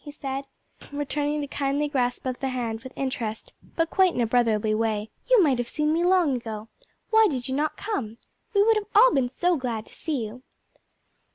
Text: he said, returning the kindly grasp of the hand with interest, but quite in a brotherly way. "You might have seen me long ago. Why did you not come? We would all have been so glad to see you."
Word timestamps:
he 0.03 0.09
said, 0.09 0.43
returning 0.91 1.41
the 1.41 1.47
kindly 1.47 1.87
grasp 1.87 2.25
of 2.25 2.39
the 2.39 2.49
hand 2.49 2.81
with 2.81 2.91
interest, 2.95 3.53
but 3.75 3.91
quite 3.91 4.15
in 4.15 4.19
a 4.19 4.25
brotherly 4.25 4.73
way. 4.73 5.07
"You 5.29 5.43
might 5.43 5.59
have 5.59 5.69
seen 5.69 5.93
me 5.93 6.03
long 6.03 6.35
ago. 6.35 6.69
Why 7.11 7.27
did 7.29 7.47
you 7.47 7.53
not 7.53 7.77
come? 7.77 8.17
We 8.55 8.63
would 8.63 8.79
all 8.95 9.09
have 9.11 9.13
been 9.13 9.29
so 9.29 9.57
glad 9.57 9.85
to 9.85 9.93
see 9.93 10.25
you." 10.25 10.41